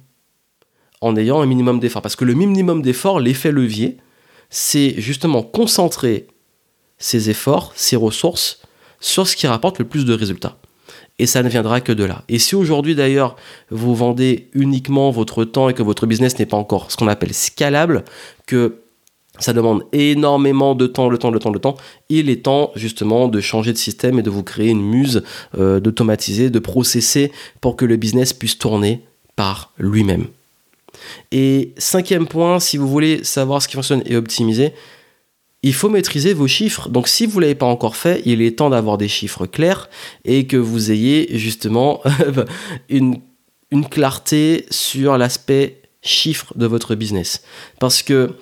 en 1.01 1.17
ayant 1.17 1.41
un 1.41 1.47
minimum 1.47 1.81
d'effort. 1.81 2.03
Parce 2.03 2.17
que 2.17 2.25
le 2.25 2.35
minimum 2.35 2.83
d'effort, 2.83 3.21
l'effet 3.21 3.53
levier, 3.53 3.99
c'est 4.51 4.95
justement 4.99 5.43
concentrer 5.43 6.27
ses 6.99 7.31
efforts, 7.31 7.73
ses 7.75 7.97
ressources 7.97 8.61
sur 9.01 9.27
ce 9.27 9.37
qui 9.37 9.47
rapporte 9.47 9.79
le 9.79 9.85
plus 9.85 10.05
de 10.05 10.15
résultats 10.15 10.57
et 11.19 11.27
ça 11.27 11.43
ne 11.43 11.49
viendra 11.49 11.81
que 11.81 11.93
de 11.93 12.05
là. 12.05 12.25
Et 12.29 12.39
si 12.39 12.55
aujourd'hui 12.55 12.95
d'ailleurs 12.95 13.37
vous 13.71 13.95
vendez 13.95 14.49
uniquement 14.53 15.11
votre 15.11 15.45
temps 15.45 15.69
et 15.69 15.75
que 15.75 15.83
votre 15.83 16.07
business 16.07 16.39
n'est 16.39 16.47
pas 16.47 16.57
encore 16.57 16.91
ce 16.91 16.97
qu'on 16.97 17.09
appelle 17.09 17.35
scalable, 17.35 18.05
que 18.47 18.81
ça 19.41 19.53
demande 19.53 19.83
énormément 19.93 20.75
de 20.75 20.87
temps, 20.87 21.09
le 21.09 21.19
temps, 21.19 21.31
le 21.31 21.41
temps, 21.41 21.51
le 21.51 21.59
temps. 21.59 21.77
Il 22.09 22.31
est 22.31 22.45
temps 22.45 22.71
justement 22.77 23.27
de 23.27 23.41
changer 23.41 23.73
de 23.73 23.79
système 23.79 24.21
et 24.21 24.23
de 24.23 24.31
vous 24.31 24.45
créer 24.45 24.71
une 24.71 24.83
muse, 24.83 25.25
euh, 25.59 25.81
d'automatiser, 25.81 26.51
de 26.51 26.59
processer 26.61 27.33
pour 27.61 27.75
que 27.75 27.85
le 27.85 27.97
business 27.97 28.33
puisse 28.33 28.59
tourner 28.59 29.03
par 29.37 29.73
lui-même. 29.79 30.27
Et 31.33 31.73
cinquième 31.77 32.27
point, 32.27 32.61
si 32.61 32.77
vous 32.77 32.89
voulez 32.89 33.25
savoir 33.25 33.63
ce 33.63 33.69
qui 33.69 33.75
fonctionne 33.75 34.03
et 34.07 34.17
optimiser, 34.17 34.73
il 35.63 35.73
faut 35.73 35.89
maîtriser 35.89 36.35
vos 36.35 36.47
chiffres. 36.47 36.89
Donc 36.91 37.09
si 37.09 37.27
vous 37.27 37.39
ne 37.39 37.43
l'avez 37.43 37.55
pas 37.55 37.67
encore 37.67 37.97
fait, 37.97 38.23
il 38.27 38.43
est 38.43 38.59
temps 38.59 38.71
d'avoir 38.71 38.99
des 38.99 39.09
chiffres 39.09 39.47
clairs 39.47 39.89
et 40.25 40.47
que 40.47 40.59
vous 40.59 40.93
ayez 40.93 41.39
justement 41.39 42.03
une, 42.89 43.21
clarté 43.91 44.67
sur 44.71 45.19
l'aspect 45.19 45.81
chiffre 46.03 46.53
de 46.57 46.67
votre 46.67 46.95
business. 46.95 47.43
Parce 47.81 48.03
que 48.03 48.37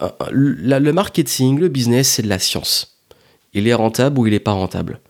euh, 0.00 0.08
le 0.30 0.90
marketing, 0.90 1.60
le 1.60 1.68
business, 1.68 2.08
c'est 2.08 2.22
de 2.22 2.28
la 2.28 2.40
science. 2.40 2.98
Il 3.52 3.68
est 3.68 3.74
rentable 3.74 4.18
ou 4.18 4.26
il 4.26 4.32
n'est 4.32 4.40
pas 4.40 4.52
rentable. 4.52 5.00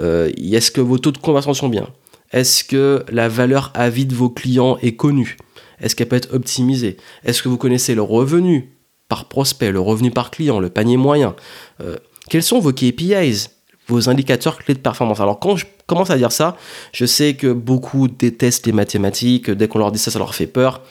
Euh, 0.00 0.30
Est-ce 0.36 0.70
que 0.70 0.80
vos 0.80 0.98
taux 0.98 1.12
de 1.12 1.18
conversion 1.18 1.54
sont 1.54 1.68
bien? 1.68 1.88
Est-ce 2.32 2.64
que 2.64 3.04
la 3.10 3.28
valeur 3.28 3.70
à 3.74 3.90
vie 3.90 4.06
de 4.06 4.14
vos 4.14 4.28
clients 4.30 4.78
est 4.82 4.96
connue? 4.96 5.36
Est-ce 5.80 5.96
qu'elle 5.96 6.08
peut 6.08 6.16
être 6.16 6.34
optimisée? 6.34 6.96
Est-ce 7.24 7.42
que 7.42 7.48
vous 7.48 7.56
connaissez 7.56 7.94
le 7.94 8.02
revenu 8.02 8.72
par 9.08 9.26
prospect, 9.26 9.70
le 9.70 9.80
revenu 9.80 10.10
par 10.10 10.30
client, 10.30 10.60
le 10.60 10.68
panier 10.68 10.96
moyen? 10.96 11.34
Euh, 11.80 11.96
quels 12.28 12.42
sont 12.42 12.58
vos 12.58 12.72
KPIs, 12.72 13.48
vos 13.86 14.10
indicateurs 14.10 14.58
clés 14.58 14.74
de 14.74 14.80
performance? 14.80 15.20
Alors 15.20 15.38
quand 15.38 15.56
je 15.56 15.66
commence 15.86 16.10
à 16.10 16.18
dire 16.18 16.32
ça, 16.32 16.56
je 16.92 17.06
sais 17.06 17.34
que 17.34 17.52
beaucoup 17.52 18.08
détestent 18.08 18.66
les 18.66 18.72
mathématiques, 18.72 19.50
dès 19.50 19.68
qu'on 19.68 19.78
leur 19.78 19.92
dit 19.92 19.98
ça, 19.98 20.10
ça 20.10 20.18
leur 20.18 20.34
fait 20.34 20.46
peur. 20.46 20.82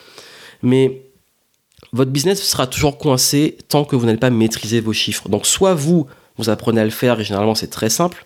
Mais 0.64 1.04
votre 1.94 2.12
business 2.12 2.42
sera 2.42 2.68
toujours 2.68 2.98
coincé 2.98 3.58
tant 3.70 3.86
que 3.86 3.96
vous 3.96 4.06
n'allez 4.06 4.18
pas 4.18 4.30
maîtriser 4.30 4.82
vos 4.82 4.94
chiffres. 4.94 5.30
Donc 5.30 5.46
soit 5.46 5.76
vous, 5.76 6.08
vous 6.38 6.50
apprenez 6.50 6.82
à 6.82 6.84
le 6.84 6.90
faire, 6.90 7.20
et 7.20 7.24
généralement 7.24 7.56
c'est 7.56 7.70
très 7.70 7.90
simple, 7.90 8.26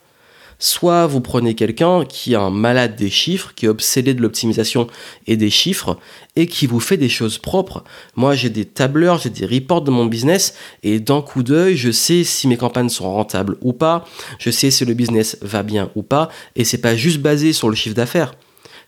Soit 0.63 1.07
vous 1.07 1.21
prenez 1.21 1.55
quelqu'un 1.55 2.05
qui 2.05 2.33
est 2.33 2.37
un 2.37 2.51
malade 2.51 2.95
des 2.95 3.09
chiffres, 3.09 3.51
qui 3.55 3.65
est 3.65 3.67
obsédé 3.67 4.13
de 4.13 4.21
l'optimisation 4.21 4.85
et 5.25 5.35
des 5.35 5.49
chiffres, 5.49 5.97
et 6.35 6.45
qui 6.45 6.67
vous 6.67 6.79
fait 6.79 6.97
des 6.97 7.09
choses 7.09 7.39
propres. 7.39 7.83
Moi, 8.15 8.35
j'ai 8.35 8.51
des 8.51 8.65
tableurs, 8.65 9.17
j'ai 9.17 9.31
des 9.31 9.47
reports 9.47 9.81
de 9.81 9.89
mon 9.89 10.05
business, 10.05 10.53
et 10.83 10.99
d'un 10.99 11.23
coup 11.23 11.41
d'œil, 11.41 11.75
je 11.75 11.89
sais 11.89 12.23
si 12.23 12.47
mes 12.47 12.57
campagnes 12.57 12.89
sont 12.89 13.11
rentables 13.11 13.57
ou 13.61 13.73
pas, 13.73 14.05
je 14.37 14.51
sais 14.51 14.69
si 14.69 14.85
le 14.85 14.93
business 14.93 15.35
va 15.41 15.63
bien 15.63 15.89
ou 15.95 16.03
pas, 16.03 16.29
et 16.55 16.63
c'est 16.63 16.77
pas 16.77 16.95
juste 16.95 17.21
basé 17.21 17.53
sur 17.53 17.67
le 17.67 17.75
chiffre 17.75 17.95
d'affaires 17.95 18.35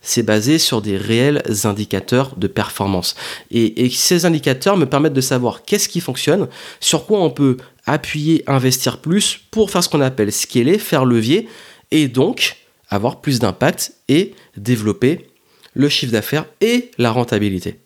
c'est 0.04 0.24
basé 0.24 0.60
sur 0.60 0.82
des 0.82 0.98
réels 0.98 1.42
indicateurs 1.64 2.36
de 2.36 2.48
performance. 2.48 3.16
Et, 3.50 3.90
ces 3.90 4.26
indicateurs 4.26 4.78
me 4.78 4.86
permettent 4.86 5.14
de 5.14 5.22
savoir 5.22 5.64
qu'est-ce 5.64 5.88
qui 5.90 6.02
fonctionne, 6.02 6.50
sur 6.82 7.06
quoi 7.06 7.22
on 7.22 7.30
peut 7.30 7.58
appuyer, 7.86 8.44
investir 8.48 9.00
plus 9.00 9.40
pour 9.52 9.72
faire 9.72 9.84
ce 9.84 9.90
qu'on 9.90 10.02
appelle 10.02 10.32
scaler, 10.32 10.78
faire 10.78 11.06
levier, 11.06 11.48
et 11.92 12.08
donc 12.08 12.58
avoir 12.90 13.22
plus 13.22 13.40
d'impact 13.40 13.94
et 14.08 14.34
développer 14.58 15.28
le 15.74 15.90
chiffre 15.90 16.12
d'affaires 16.12 16.46
et 16.62 16.92
la 16.98 17.12
rentabilité. 17.12 17.80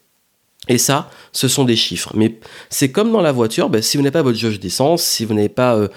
Et 0.69 0.77
ça, 0.77 1.09
ce 1.31 1.47
sont 1.47 1.63
des 1.63 1.75
chiffres. 1.75 2.11
Mais 2.15 2.39
c'est 2.69 2.91
comme 2.91 3.11
dans 3.11 3.21
la 3.21 3.31
voiture, 3.31 3.69
ben, 3.69 3.81
si 3.81 3.95
vous 3.95 4.03
n'avez 4.03 4.11
pas 4.11 4.21
votre 4.21 4.37
jauge 4.37 4.59
d'essence, 4.59 5.03
si 5.03 5.23
vous 5.23 5.33
n'avez 5.33 5.49
pas 5.49 5.75
euh, 5.75 5.87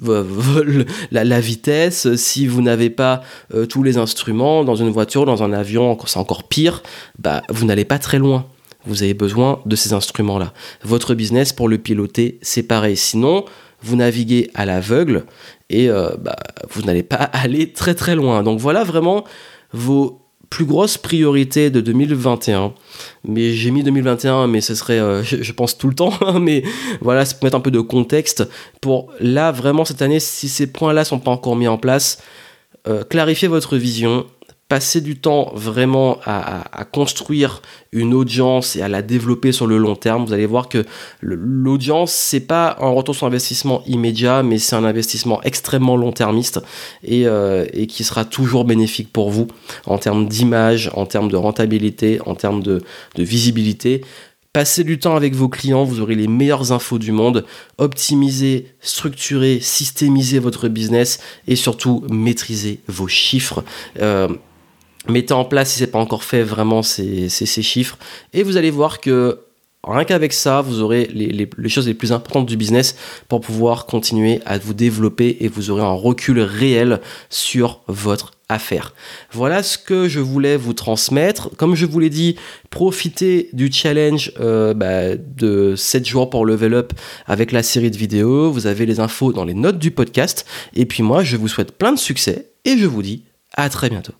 la, 1.10 1.40
vitesse, 1.40 2.14
si 2.14 2.46
vous 2.46 2.62
n'avez 2.62 2.90
pas 2.90 3.22
euh, 3.54 3.66
tous 3.66 3.82
les 3.82 3.98
instruments 3.98 4.64
dans 4.64 4.76
une 4.76 4.90
voiture, 4.90 5.26
dans 5.26 5.42
un 5.42 5.52
avion, 5.52 5.98
c'est 6.06 6.18
encore 6.18 6.44
pire, 6.44 6.82
bah, 7.18 7.42
vous 7.50 7.66
n'allez 7.66 7.84
pas 7.84 7.98
très 7.98 8.18
loin. 8.18 8.46
Vous 8.86 9.02
avez 9.02 9.14
besoin 9.14 9.60
de 9.66 9.76
ces 9.76 9.92
instruments-là. 9.92 10.52
Votre 10.82 11.14
business, 11.14 11.52
pour 11.52 11.68
le 11.68 11.78
piloter, 11.78 12.38
c'est 12.42 12.62
pareil. 12.62 12.96
Sinon, 12.96 13.44
vous 13.82 13.96
naviguez 13.96 14.50
à 14.54 14.64
l'aveugle 14.64 15.24
et 15.68 15.88
euh, 15.88 16.10
bah, 16.18 16.36
vous 16.70 16.82
n'allez 16.82 17.02
pas 17.02 17.16
aller 17.32 17.72
très 17.72 17.94
très 17.94 18.14
loin. 18.14 18.42
Donc 18.42 18.58
voilà 18.58 18.84
vraiment 18.84 19.24
vos 19.72 20.20
plus 20.50 20.64
grosse 20.64 20.98
priorité 20.98 21.70
de 21.70 21.80
2021. 21.80 22.74
Mais 23.24 23.52
j'ai 23.52 23.70
mis 23.70 23.84
2021, 23.84 24.48
mais 24.48 24.60
ce 24.60 24.74
serait, 24.74 24.98
euh, 24.98 25.22
je, 25.22 25.52
pense, 25.52 25.78
tout 25.78 25.88
le 25.88 25.94
temps. 25.94 26.12
mais 26.40 26.64
voilà, 27.00 27.24
c'est 27.24 27.36
pour 27.36 27.44
mettre 27.44 27.56
un 27.56 27.60
peu 27.60 27.70
de 27.70 27.80
contexte. 27.80 28.46
Pour 28.80 29.12
là, 29.20 29.52
vraiment, 29.52 29.84
cette 29.84 30.02
année, 30.02 30.20
si 30.20 30.48
ces 30.48 30.66
points-là 30.66 31.04
sont 31.04 31.20
pas 31.20 31.30
encore 31.30 31.54
mis 31.56 31.68
en 31.68 31.78
place, 31.78 32.20
euh, 32.88 33.04
clarifiez 33.04 33.46
votre 33.46 33.76
vision, 33.76 34.26
passer 34.70 35.00
du 35.00 35.16
temps 35.16 35.50
vraiment 35.52 36.18
à, 36.24 36.84
construire 36.92 37.60
une 37.90 38.14
audience 38.14 38.76
et 38.76 38.82
à 38.82 38.88
la 38.88 39.02
développer 39.02 39.50
sur 39.50 39.66
le 39.66 39.76
long 39.76 39.96
terme, 39.96 40.24
vous 40.24 40.32
allez 40.32 40.46
voir 40.46 40.68
que 40.68 40.86
l'audience, 41.20 42.12
c'est 42.12 42.46
pas 42.46 42.76
un 42.80 42.90
retour 42.90 43.16
sur 43.16 43.26
investissement 43.26 43.82
immédiat, 43.86 44.44
mais 44.44 44.58
c'est 44.58 44.76
un 44.76 44.84
investissement 44.84 45.42
extrêmement 45.42 45.96
long-termiste 45.96 46.60
euh, 47.10 47.66
et, 47.72 47.88
qui 47.88 48.04
sera 48.04 48.24
toujours 48.24 48.64
bénéfique 48.64 49.12
pour 49.12 49.30
vous 49.30 49.48
en 49.86 49.98
termes 49.98 50.28
d'image, 50.28 50.88
en 50.94 51.04
termes 51.04 51.32
de 51.32 51.36
rentabilité, 51.36 52.20
en 52.24 52.36
termes 52.36 52.62
de, 52.62 52.80
visibilité. 53.18 54.02
Passez 54.52 54.84
du 54.84 55.00
temps 55.00 55.16
avec 55.16 55.34
vos 55.34 55.48
clients, 55.48 55.82
vous 55.82 56.00
aurez 56.00 56.14
les 56.14 56.28
meilleures 56.28 56.70
infos 56.70 56.98
du 56.98 57.10
monde. 57.10 57.44
Optimisez, 57.78 58.68
structurez, 58.80 59.58
systémisez 59.60 60.38
votre 60.38 60.68
business 60.68 61.18
et 61.48 61.56
surtout 61.56 62.04
maîtrisez 62.08 62.78
vos 62.86 63.08
chiffres. 63.08 63.64
Euh, 64.00 64.28
mettez 65.08 65.34
en 65.34 65.44
place, 65.44 65.72
si 65.72 65.78
ce 65.78 65.84
n'est 65.84 65.90
pas 65.90 65.98
encore 65.98 66.24
fait, 66.24 66.42
vraiment 66.42 66.82
ces, 66.82 67.28
chiffres. 67.28 67.98
Et 68.32 68.42
vous 68.42 68.56
allez 68.56 68.70
voir 68.70 69.00
que 69.00 69.38
Rien 69.82 70.04
qu'avec 70.04 70.34
ça, 70.34 70.60
vous 70.60 70.82
aurez 70.82 71.06
les, 71.06 71.48
choses 71.70 71.86
les 71.86 71.94
plus 71.94 72.12
importantes 72.12 72.44
du 72.44 72.58
business 72.58 72.96
pour 73.28 73.40
pouvoir 73.40 73.86
continuer 73.86 74.42
à 74.44 74.58
vous 74.58 74.74
développer 74.74 75.38
et 75.40 75.48
vous 75.48 75.70
aurez 75.70 75.82
un 75.82 75.92
recul 75.92 76.38
réel 76.40 77.00
sur 77.30 77.80
votre 77.86 78.32
affaire. 78.50 78.94
Voilà 79.32 79.62
ce 79.62 79.78
que 79.78 80.06
je 80.06 80.20
voulais 80.20 80.58
vous 80.58 80.74
transmettre. 80.74 81.48
Comme 81.56 81.74
je 81.74 81.86
vous 81.86 81.98
l'ai 81.98 82.10
dit, 82.10 82.36
profitez 82.68 83.48
du 83.54 83.72
challenge 83.72 84.32
euh, 84.38 84.74
bah, 84.74 85.16
de 85.16 85.74
7 85.76 86.06
jours 86.06 86.28
pour 86.28 86.44
level 86.44 86.74
up 86.74 86.92
avec 87.26 87.50
la 87.50 87.62
série 87.62 87.90
de 87.90 87.96
vidéos. 87.96 88.50
Vous 88.50 88.66
avez 88.66 88.84
les 88.84 89.00
infos 89.00 89.32
dans 89.32 89.44
les 89.44 89.54
notes 89.54 89.78
du 89.78 89.92
podcast. 89.92 90.44
Et 90.74 90.84
puis 90.84 91.02
moi, 91.02 91.24
je 91.24 91.38
vous 91.38 91.48
souhaite 91.48 91.72
plein 91.72 91.92
de 91.92 91.98
succès 91.98 92.50
et 92.66 92.76
je 92.76 92.86
vous 92.86 93.02
dis 93.02 93.24
à 93.54 93.70
très 93.70 93.88
bientôt. 93.88 94.12